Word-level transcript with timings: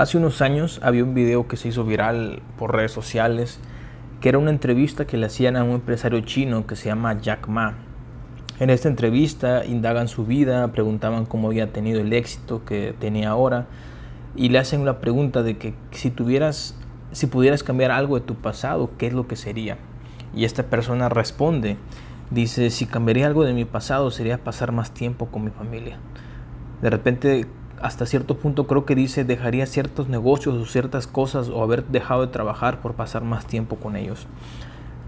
Hace 0.00 0.16
unos 0.16 0.40
años 0.40 0.80
había 0.82 1.04
un 1.04 1.12
video 1.12 1.46
que 1.46 1.58
se 1.58 1.68
hizo 1.68 1.84
viral 1.84 2.40
por 2.56 2.74
redes 2.74 2.90
sociales, 2.90 3.60
que 4.22 4.30
era 4.30 4.38
una 4.38 4.48
entrevista 4.50 5.06
que 5.06 5.18
le 5.18 5.26
hacían 5.26 5.58
a 5.58 5.62
un 5.62 5.72
empresario 5.72 6.22
chino 6.22 6.66
que 6.66 6.74
se 6.74 6.86
llama 6.86 7.20
Jack 7.20 7.48
Ma. 7.48 7.74
En 8.60 8.70
esta 8.70 8.88
entrevista 8.88 9.62
indagan 9.66 10.08
su 10.08 10.24
vida, 10.24 10.72
preguntaban 10.72 11.26
cómo 11.26 11.48
había 11.48 11.70
tenido 11.74 12.00
el 12.00 12.14
éxito 12.14 12.64
que 12.64 12.94
tenía 12.98 13.28
ahora 13.28 13.66
y 14.34 14.48
le 14.48 14.58
hacen 14.58 14.86
la 14.86 15.02
pregunta 15.02 15.42
de 15.42 15.58
que 15.58 15.74
si 15.90 16.10
tuvieras, 16.10 16.80
si 17.12 17.26
pudieras 17.26 17.62
cambiar 17.62 17.90
algo 17.90 18.18
de 18.18 18.24
tu 18.24 18.36
pasado, 18.36 18.92
¿qué 18.96 19.08
es 19.08 19.12
lo 19.12 19.28
que 19.28 19.36
sería? 19.36 19.76
Y 20.34 20.46
esta 20.46 20.62
persona 20.62 21.10
responde, 21.10 21.76
dice, 22.30 22.70
si 22.70 22.86
cambiaría 22.86 23.26
algo 23.26 23.44
de 23.44 23.52
mi 23.52 23.66
pasado 23.66 24.10
sería 24.10 24.38
pasar 24.38 24.72
más 24.72 24.92
tiempo 24.92 25.26
con 25.26 25.44
mi 25.44 25.50
familia. 25.50 25.98
De 26.80 26.88
repente 26.88 27.46
hasta 27.80 28.06
cierto 28.06 28.36
punto 28.36 28.66
creo 28.66 28.84
que 28.84 28.94
dice 28.94 29.24
dejaría 29.24 29.66
ciertos 29.66 30.08
negocios 30.08 30.54
o 30.54 30.66
ciertas 30.66 31.06
cosas 31.06 31.48
o 31.48 31.62
haber 31.62 31.86
dejado 31.86 32.26
de 32.26 32.32
trabajar 32.32 32.80
por 32.80 32.94
pasar 32.94 33.24
más 33.24 33.46
tiempo 33.46 33.76
con 33.76 33.96
ellos. 33.96 34.26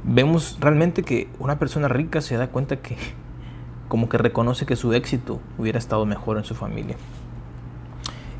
Vemos 0.04 0.58
realmente 0.60 1.02
que 1.02 1.28
una 1.38 1.58
persona 1.58 1.88
rica 1.88 2.20
se 2.20 2.36
da 2.36 2.48
cuenta 2.48 2.76
que 2.76 2.96
como 3.88 4.08
que 4.08 4.18
reconoce 4.18 4.66
que 4.66 4.76
su 4.76 4.92
éxito 4.94 5.40
hubiera 5.58 5.78
estado 5.78 6.06
mejor 6.06 6.38
en 6.38 6.44
su 6.44 6.54
familia. 6.54 6.96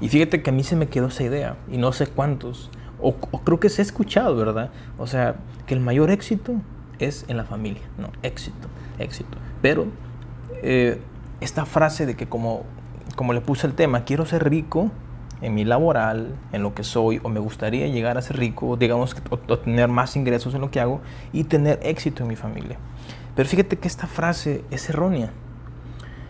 Y 0.01 0.09
fíjate 0.09 0.43
que 0.43 0.51
a 0.51 0.53
mí 0.53 0.65
se 0.65 0.77
me 0.77 0.89
quedó 0.89 1.09
esa 1.09 1.23
idea 1.23 1.57
y 1.71 1.77
no 1.77 1.93
sé 1.93 2.09
cuántos, 2.09 2.71
o, 3.01 3.15
creo 3.15 3.61
que 3.61 3.69
se 3.69 3.83
ha 3.83 3.85
escuchado, 3.85 4.35
¿verdad? 4.35 4.71
O 4.99 5.07
sea, 5.07 5.37
que 5.67 5.75
el 5.75 5.81
mayor 5.81 6.11
éxito 6.11 6.55
es 6.99 7.25
en 7.29 7.37
la 7.37 7.45
familia, 7.45 7.83
no, 7.99 8.11
éxito, 8.23 8.69
éxito. 8.99 9.39
Pero 9.61 9.87
eh, 10.63 11.01
esta 11.41 11.67
frase 11.67 12.07
de 12.07 12.17
que 12.17 12.29
como 12.29 12.65
como 13.17 13.33
le 13.33 13.41
puse 13.41 13.67
el 13.67 13.75
tema, 13.75 14.05
quiero 14.05 14.27
ser 14.27 14.49
rico 14.49 14.91
en 15.43 15.55
mi 15.55 15.65
laboral, 15.65 16.37
en 16.53 16.63
lo 16.63 16.73
que 16.73 16.85
soy, 16.85 17.21
o 17.23 17.29
me 17.29 17.41
gustaría 17.41 17.89
llegar 17.89 18.17
a 18.17 18.23
ser 18.23 18.39
rico, 18.39 18.77
digamos, 18.77 19.17
o, 19.29 19.39
tener 19.59 19.89
más 19.89 20.17
ingresos 20.17 20.55
en 20.55 20.61
lo 20.61 20.71
que 20.71 20.81
hago 20.81 21.01
y 21.33 21.45
tener 21.45 21.81
éxito 21.83 22.23
en 22.23 22.29
mi 22.29 22.37
familia. 22.37 22.79
Pero 23.35 23.49
fíjate 23.49 23.77
que 23.79 23.89
esta 23.89 24.07
frase 24.07 24.65
es 24.71 24.89
errónea. 24.89 25.33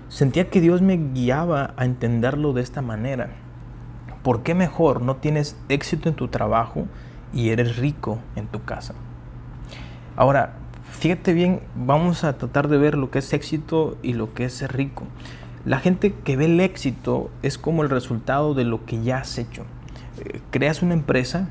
Sentía 0.08 0.48
que 0.48 0.61
Dios 0.61 0.83
me 0.83 0.97
guiaba 0.97 1.74
a 1.77 1.84
entenderlo 1.84 2.52
de 2.52 2.62
esta 2.62 2.80
manera. 2.80 3.30
¿Por 4.22 4.42
qué 4.42 4.55
mejor 4.55 5.02
no 5.02 5.17
tienes 5.17 5.56
éxito 5.69 6.08
en 6.08 6.14
tu 6.14 6.28
trabajo 6.28 6.86
y 7.34 7.50
eres 7.50 7.77
rico 7.77 8.19
en 8.36 8.46
tu 8.46 8.62
casa? 8.62 8.94
Ahora, 10.17 10.55
fíjate 10.91 11.33
bien, 11.33 11.61
vamos 11.74 12.24
a 12.24 12.39
tratar 12.39 12.69
de 12.69 12.78
ver 12.78 12.96
lo 12.96 13.11
que 13.11 13.19
es 13.19 13.33
éxito 13.33 13.96
y 14.02 14.12
lo 14.12 14.33
que 14.33 14.44
es 14.44 14.55
ser 14.55 14.74
rico. 14.74 15.05
La 15.64 15.78
gente 15.78 16.12
que 16.12 16.36
ve 16.36 16.46
el 16.46 16.60
éxito 16.60 17.30
es 17.42 17.56
como 17.56 17.82
el 17.82 17.91
resultado 17.91 18.55
de 18.55 18.64
lo 18.64 18.84
que 18.84 19.02
ya 19.02 19.18
has 19.18 19.38
hecho. 19.38 19.64
Eh, 20.18 20.41
creas 20.50 20.82
una 20.82 20.94
empresa 20.94 21.48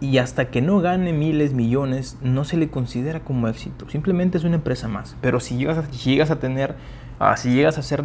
y 0.00 0.18
hasta 0.18 0.50
que 0.50 0.60
no 0.60 0.80
gane 0.80 1.12
miles, 1.12 1.54
millones, 1.54 2.18
no 2.22 2.44
se 2.44 2.56
le 2.56 2.68
considera 2.68 3.20
como 3.20 3.48
éxito. 3.48 3.88
Simplemente 3.88 4.38
es 4.38 4.44
una 4.44 4.56
empresa 4.56 4.88
más. 4.88 5.16
Pero 5.20 5.40
si 5.40 5.56
llegas 5.56 5.78
a, 5.78 5.90
llegas 5.90 6.30
a 6.30 6.38
tener, 6.38 6.76
ah, 7.18 7.36
si 7.36 7.52
llegas 7.52 7.78
a 7.78 7.82
ser 7.82 8.04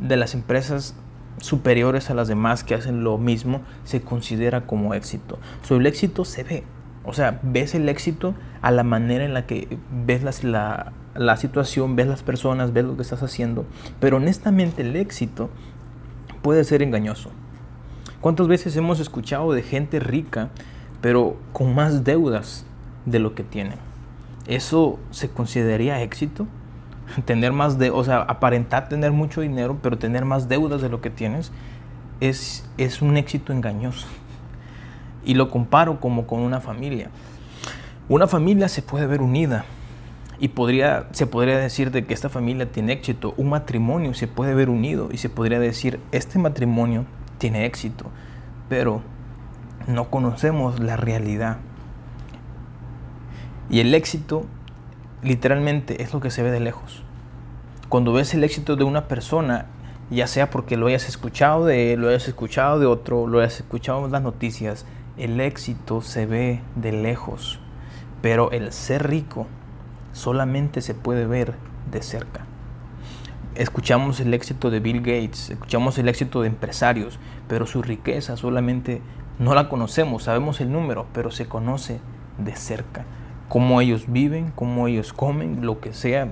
de 0.00 0.16
las 0.16 0.34
empresas 0.34 0.94
superiores 1.38 2.10
a 2.10 2.14
las 2.14 2.28
demás 2.28 2.64
que 2.64 2.74
hacen 2.74 3.04
lo 3.04 3.18
mismo, 3.18 3.62
se 3.84 4.02
considera 4.02 4.66
como 4.66 4.92
éxito. 4.92 5.38
So, 5.62 5.76
el 5.76 5.86
éxito 5.86 6.24
se 6.24 6.42
ve. 6.42 6.64
O 7.04 7.12
sea, 7.12 7.40
ves 7.42 7.74
el 7.74 7.88
éxito 7.88 8.34
a 8.60 8.70
la 8.70 8.84
manera 8.84 9.24
en 9.24 9.34
la 9.34 9.46
que 9.46 9.78
ves 10.06 10.44
la, 10.44 10.92
la 11.14 11.36
situación, 11.36 11.96
ves 11.96 12.06
las 12.06 12.22
personas, 12.22 12.72
ves 12.72 12.84
lo 12.84 12.96
que 12.96 13.02
estás 13.02 13.22
haciendo. 13.22 13.64
Pero 14.00 14.18
honestamente 14.18 14.82
el 14.82 14.94
éxito 14.96 15.50
puede 16.42 16.64
ser 16.64 16.82
engañoso. 16.82 17.30
¿Cuántas 18.20 18.46
veces 18.46 18.76
hemos 18.76 19.00
escuchado 19.00 19.52
de 19.52 19.62
gente 19.62 19.98
rica, 19.98 20.50
pero 21.00 21.36
con 21.52 21.74
más 21.74 22.04
deudas 22.04 22.64
de 23.04 23.18
lo 23.18 23.34
que 23.34 23.42
tiene? 23.42 23.74
¿Eso 24.46 25.00
se 25.10 25.28
consideraría 25.28 26.00
éxito? 26.02 26.46
Tener 27.24 27.52
más 27.52 27.78
de, 27.78 27.90
o 27.90 28.04
sea, 28.04 28.18
aparentar 28.22 28.88
tener 28.88 29.10
mucho 29.10 29.40
dinero, 29.40 29.78
pero 29.82 29.98
tener 29.98 30.24
más 30.24 30.48
deudas 30.48 30.80
de 30.82 30.88
lo 30.88 31.00
que 31.00 31.10
tienes, 31.10 31.50
es, 32.20 32.64
es 32.78 33.02
un 33.02 33.16
éxito 33.16 33.52
engañoso. 33.52 34.06
Y 35.24 35.34
lo 35.34 35.50
comparo 35.50 36.00
como 36.00 36.26
con 36.26 36.40
una 36.40 36.60
familia. 36.60 37.10
Una 38.08 38.26
familia 38.26 38.68
se 38.68 38.82
puede 38.82 39.06
ver 39.06 39.22
unida, 39.22 39.64
y 40.42 40.48
podría, 40.48 41.06
se 41.12 41.28
podría 41.28 41.56
decir 41.56 41.92
de 41.92 42.04
que 42.04 42.12
esta 42.12 42.28
familia 42.28 42.72
tiene 42.72 42.92
éxito. 42.92 43.32
Un 43.36 43.50
matrimonio 43.50 44.12
se 44.12 44.26
puede 44.26 44.54
ver 44.54 44.70
unido 44.70 45.08
y 45.12 45.18
se 45.18 45.28
podría 45.28 45.60
decir, 45.60 46.00
este 46.10 46.40
matrimonio 46.40 47.04
tiene 47.38 47.64
éxito, 47.64 48.06
pero 48.68 49.02
no 49.86 50.10
conocemos 50.10 50.80
la 50.80 50.96
realidad. 50.96 51.58
Y 53.70 53.78
el 53.78 53.94
éxito 53.94 54.44
literalmente 55.22 56.02
es 56.02 56.12
lo 56.12 56.18
que 56.18 56.32
se 56.32 56.42
ve 56.42 56.50
de 56.50 56.58
lejos. 56.58 57.04
Cuando 57.88 58.12
ves 58.12 58.34
el 58.34 58.42
éxito 58.42 58.74
de 58.74 58.82
una 58.82 59.06
persona, 59.06 59.66
ya 60.10 60.26
sea 60.26 60.50
porque 60.50 60.76
lo 60.76 60.88
hayas 60.88 61.08
escuchado 61.08 61.66
de 61.66 61.92
él, 61.92 62.00
lo 62.00 62.08
hayas 62.08 62.26
escuchado 62.26 62.80
de 62.80 62.86
otro, 62.86 63.28
lo 63.28 63.38
hayas 63.38 63.60
escuchado 63.60 64.04
en 64.06 64.10
las 64.10 64.22
noticias, 64.22 64.86
el 65.16 65.40
éxito 65.40 66.00
se 66.00 66.26
ve 66.26 66.60
de 66.76 66.92
lejos. 66.92 67.60
Pero 68.20 68.50
el 68.52 68.72
ser 68.72 69.08
rico 69.08 69.46
solamente 70.12 70.80
se 70.80 70.94
puede 70.94 71.26
ver 71.26 71.54
de 71.90 72.02
cerca. 72.02 72.46
Escuchamos 73.54 74.20
el 74.20 74.32
éxito 74.32 74.70
de 74.70 74.80
Bill 74.80 75.00
Gates, 75.00 75.50
escuchamos 75.50 75.98
el 75.98 76.08
éxito 76.08 76.40
de 76.40 76.48
empresarios, 76.48 77.18
pero 77.48 77.66
su 77.66 77.82
riqueza 77.82 78.36
solamente 78.36 79.02
no 79.38 79.54
la 79.54 79.68
conocemos, 79.68 80.22
sabemos 80.22 80.60
el 80.60 80.72
número, 80.72 81.06
pero 81.12 81.30
se 81.30 81.46
conoce 81.46 82.00
de 82.38 82.56
cerca. 82.56 83.04
Cómo 83.48 83.80
ellos 83.82 84.04
viven, 84.08 84.52
cómo 84.54 84.88
ellos 84.88 85.12
comen, 85.12 85.66
lo 85.66 85.80
que 85.80 85.92
sea 85.92 86.28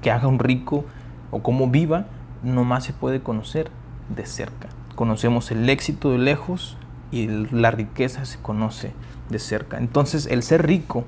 que 0.00 0.10
haga 0.10 0.26
un 0.26 0.38
rico 0.38 0.84
o 1.30 1.42
cómo 1.42 1.68
viva, 1.68 2.06
nomás 2.42 2.84
se 2.84 2.92
puede 2.92 3.20
conocer 3.20 3.70
de 4.08 4.26
cerca. 4.26 4.68
Conocemos 4.94 5.50
el 5.50 5.68
éxito 5.68 6.10
de 6.10 6.18
lejos 6.18 6.76
y 7.12 7.28
la 7.28 7.70
riqueza 7.70 8.24
se 8.24 8.38
conoce 8.38 8.92
de 9.28 9.38
cerca. 9.38 9.78
Entonces 9.78 10.26
el 10.26 10.42
ser 10.42 10.66
rico 10.66 11.04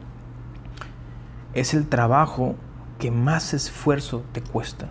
es 1.55 1.75
el 1.75 1.89
trabajo 1.89 2.55
que 2.99 3.11
más 3.11 3.55
esfuerzo 3.55 4.23
te 4.33 4.41
cuesta. 4.43 4.87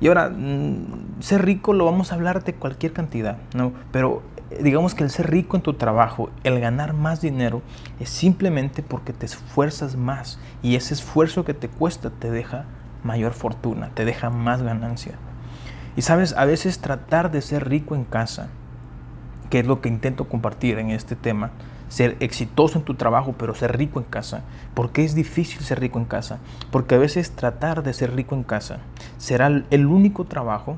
Y 0.00 0.08
ahora, 0.08 0.28
mm, 0.28 1.20
ser 1.20 1.44
rico 1.44 1.72
lo 1.72 1.86
vamos 1.86 2.12
a 2.12 2.16
hablar 2.16 2.44
de 2.44 2.54
cualquier 2.54 2.92
cantidad, 2.92 3.38
¿no? 3.54 3.72
Pero 3.92 4.22
eh, 4.50 4.62
digamos 4.62 4.94
que 4.94 5.04
el 5.04 5.10
ser 5.10 5.30
rico 5.30 5.56
en 5.56 5.62
tu 5.62 5.74
trabajo, 5.74 6.30
el 6.44 6.60
ganar 6.60 6.92
más 6.92 7.20
dinero, 7.20 7.62
es 7.98 8.10
simplemente 8.10 8.82
porque 8.82 9.12
te 9.12 9.26
esfuerzas 9.26 9.96
más 9.96 10.38
y 10.62 10.76
ese 10.76 10.94
esfuerzo 10.94 11.44
que 11.44 11.54
te 11.54 11.68
cuesta 11.68 12.10
te 12.10 12.30
deja 12.30 12.66
mayor 13.02 13.32
fortuna, 13.32 13.90
te 13.94 14.04
deja 14.04 14.28
más 14.28 14.62
ganancia. 14.62 15.14
Y 15.96 16.02
sabes, 16.02 16.34
a 16.34 16.44
veces 16.44 16.80
tratar 16.80 17.30
de 17.30 17.40
ser 17.40 17.68
rico 17.68 17.94
en 17.94 18.04
casa, 18.04 18.48
que 19.50 19.60
es 19.60 19.66
lo 19.66 19.80
que 19.80 19.88
intento 19.88 20.28
compartir 20.28 20.78
en 20.78 20.90
este 20.90 21.16
tema, 21.16 21.50
ser 21.88 22.16
exitoso 22.20 22.78
en 22.78 22.84
tu 22.84 22.94
trabajo, 22.94 23.34
pero 23.38 23.54
ser 23.54 23.76
rico 23.76 24.00
en 24.00 24.06
casa. 24.06 24.42
¿Por 24.74 24.90
qué 24.90 25.04
es 25.04 25.14
difícil 25.14 25.60
ser 25.60 25.80
rico 25.80 25.98
en 25.98 26.04
casa? 26.04 26.38
Porque 26.70 26.96
a 26.96 26.98
veces 26.98 27.30
tratar 27.32 27.82
de 27.82 27.92
ser 27.92 28.14
rico 28.14 28.34
en 28.34 28.42
casa 28.42 28.78
será 29.18 29.46
el 29.46 29.86
único 29.86 30.24
trabajo 30.24 30.76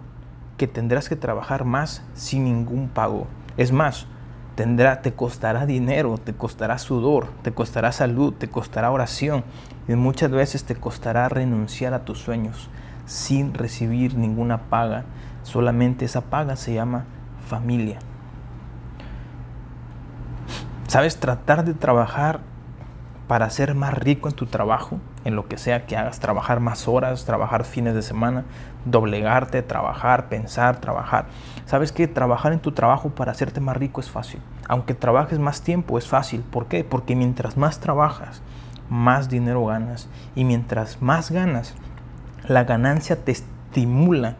que 0.57 0.67
tendrás 0.67 1.09
que 1.09 1.17
trabajar 1.17 1.65
más 1.65 2.03
sin 2.15 2.45
ningún 2.45 2.89
pago. 2.89 3.27
Es 3.57 3.73
más, 3.73 4.07
tendrá, 4.57 5.03
te 5.03 5.13
costará 5.13 5.67
dinero, 5.67 6.19
te 6.19 6.35
costará 6.35 6.79
sudor, 6.79 7.29
te 7.43 7.53
costará 7.53 7.93
salud, 7.93 8.35
te 8.35 8.49
costará 8.49 8.91
oración 8.91 9.45
y 9.87 9.95
muchas 9.95 10.31
veces 10.31 10.65
te 10.65 10.75
costará 10.75 11.29
renunciar 11.29 11.95
a 11.95 12.05
tus 12.05 12.19
sueños 12.19 12.69
sin 13.07 13.55
recibir 13.55 14.17
ninguna 14.17 14.69
paga. 14.69 15.05
Solamente 15.45 16.05
esa 16.05 16.23
paga 16.23 16.57
se 16.57 16.75
llama 16.75 17.05
familia. 17.49 18.01
¿Sabes? 20.89 21.21
Tratar 21.21 21.67
de 21.67 21.75
trabajar 21.75 22.41
para 23.27 23.51
ser 23.51 23.75
más 23.75 23.93
rico 23.93 24.31
en 24.31 24.35
tu 24.35 24.47
trabajo, 24.47 24.99
en 25.27 25.37
lo 25.37 25.47
que 25.47 25.59
sea 25.59 25.85
que 25.85 25.99
hagas, 25.99 26.19
trabajar 26.19 26.61
más 26.61 26.89
horas, 26.89 27.27
trabajar 27.27 27.67
fines 27.67 27.95
de 27.95 28.01
semana, 28.01 28.45
doblegarte, 28.87 29.61
trabajar, 29.61 30.31
pensar, 30.31 30.81
trabajar. 30.81 31.27
¿Sabes 31.67 31.93
que 31.93 32.09
trabajar 32.09 32.55
en 32.55 32.61
tu 32.61 32.73
trabajo 32.73 33.11
para 33.11 33.33
hacerte 33.33 33.61
más 33.61 33.77
rico 33.77 34.01
es 34.01 34.11
fácil? 34.11 34.41
Aunque 34.67 34.95
trabajes 34.95 35.39
más 35.39 35.61
tiempo 35.61 35.99
es 35.99 36.09
fácil. 36.09 36.41
¿Por 36.41 36.69
qué? 36.69 36.85
Porque 36.85 37.15
mientras 37.15 37.59
más 37.59 37.81
trabajas, 37.81 38.41
más 38.89 39.29
dinero 39.29 39.67
ganas. 39.67 40.09
Y 40.35 40.45
mientras 40.45 41.03
más 41.03 41.31
ganas, 41.31 41.75
la 42.47 42.65
ganancia 42.65 43.23
te 43.23 43.33
estimula 43.33 44.37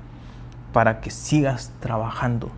para 0.73 1.03
que 1.03 1.11
sigas 1.11 1.73
trabajando, 1.81 2.51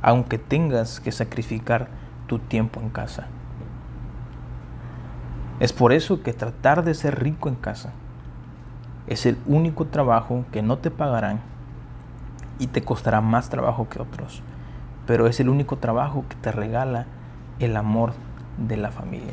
aunque 0.00 0.38
tengas 0.38 0.98
que 0.98 1.12
sacrificar 1.12 1.88
tu 2.28 2.38
tiempo 2.38 2.80
en 2.80 2.90
casa. 2.90 3.26
Es 5.58 5.72
por 5.72 5.92
eso 5.92 6.22
que 6.22 6.32
tratar 6.32 6.84
de 6.84 6.94
ser 6.94 7.20
rico 7.20 7.48
en 7.48 7.56
casa 7.56 7.92
es 9.08 9.26
el 9.26 9.38
único 9.46 9.86
trabajo 9.86 10.44
que 10.52 10.62
no 10.62 10.78
te 10.78 10.90
pagarán 10.90 11.40
y 12.58 12.68
te 12.68 12.82
costará 12.82 13.20
más 13.20 13.48
trabajo 13.50 13.88
que 13.88 14.00
otros. 14.00 14.42
pero 15.06 15.26
es 15.26 15.40
el 15.40 15.48
único 15.48 15.78
trabajo 15.78 16.26
que 16.28 16.36
te 16.36 16.52
regala 16.52 17.06
el 17.60 17.78
amor 17.78 18.12
de 18.58 18.76
la 18.76 18.90
familia. 18.90 19.32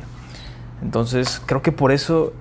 Entonces, 0.80 1.42
creo 1.44 1.60
que 1.60 1.70
por 1.70 1.92
eso, 1.92 2.32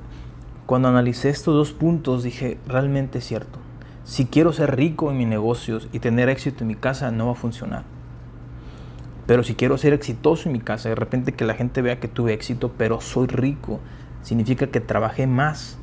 cuando 0.65 0.87
analicé 0.87 1.27
estos 1.31 1.53
dos 1.53 1.73
puntos, 1.73 2.23
dije, 2.23 2.57
realmente 2.65 3.17
es 3.17 3.25
cierto. 3.25 3.59
Si 4.05 4.25
quiero 4.25 4.53
ser 4.53 4.77
rico 4.77 5.11
en 5.11 5.17
mis 5.17 5.27
negocios 5.27 5.89
y 5.91 5.99
tener 5.99 6.29
éxito 6.29 6.63
en 6.63 6.69
mi 6.69 6.75
casa, 6.75 7.11
no 7.11 7.25
va 7.25 7.33
a 7.33 7.35
funcionar. 7.35 7.83
Pero 9.27 9.43
si 9.43 9.55
quiero 9.55 9.77
ser 9.77 9.93
exitoso 9.93 10.49
en 10.49 10.53
mi 10.53 10.59
casa, 10.59 10.89
de 10.89 10.95
repente 10.95 11.33
que 11.33 11.45
la 11.45 11.55
gente 11.55 11.81
vea 11.81 11.99
que 11.99 12.07
tuve 12.07 12.33
éxito, 12.33 12.71
pero 12.77 13.01
soy 13.01 13.27
rico, 13.27 13.79
significa 14.21 14.67
que 14.67 14.79
trabajé 14.79 15.25
más 15.25 15.77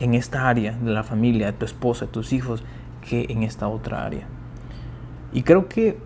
en 0.00 0.14
esta 0.14 0.48
área 0.48 0.72
de 0.72 0.90
la 0.90 1.04
familia, 1.04 1.46
de 1.46 1.52
tu 1.52 1.64
esposa, 1.64 2.06
de 2.06 2.12
tus 2.12 2.32
hijos, 2.32 2.64
que 3.08 3.26
en 3.28 3.42
esta 3.44 3.68
otra 3.68 4.04
área. 4.04 4.26
Y 5.32 5.42
creo 5.42 5.68
que 5.68 5.98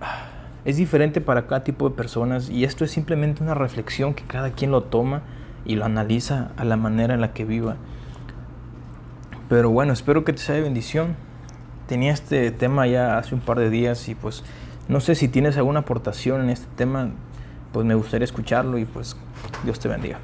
ah, 0.00 0.26
es 0.64 0.76
diferente 0.76 1.20
para 1.20 1.46
cada 1.46 1.64
tipo 1.64 1.88
de 1.88 1.94
personas 1.94 2.50
y 2.50 2.64
esto 2.64 2.84
es 2.84 2.90
simplemente 2.90 3.42
una 3.42 3.54
reflexión 3.54 4.14
que 4.14 4.24
cada 4.24 4.50
quien 4.50 4.70
lo 4.70 4.84
toma 4.84 5.22
y 5.64 5.76
lo 5.76 5.84
analiza 5.84 6.50
a 6.56 6.64
la 6.64 6.76
manera 6.76 7.14
en 7.14 7.20
la 7.20 7.32
que 7.32 7.44
viva. 7.44 7.76
Pero 9.48 9.70
bueno, 9.70 9.92
espero 9.92 10.24
que 10.24 10.32
te 10.32 10.38
sea 10.38 10.54
de 10.54 10.62
bendición. 10.62 11.14
Tenía 11.86 12.12
este 12.12 12.50
tema 12.50 12.86
ya 12.86 13.16
hace 13.18 13.34
un 13.34 13.40
par 13.40 13.58
de 13.58 13.70
días 13.70 14.08
y 14.08 14.14
pues 14.14 14.42
no 14.88 15.00
sé 15.00 15.14
si 15.14 15.28
tienes 15.28 15.56
alguna 15.56 15.80
aportación 15.80 16.42
en 16.42 16.50
este 16.50 16.66
tema, 16.76 17.10
pues 17.72 17.84
me 17.84 17.94
gustaría 17.94 18.24
escucharlo 18.24 18.78
y 18.78 18.84
pues 18.84 19.16
Dios 19.64 19.78
te 19.80 19.88
bendiga. 19.88 20.18